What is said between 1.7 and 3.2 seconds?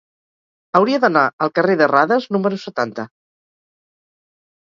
de Radas número setanta.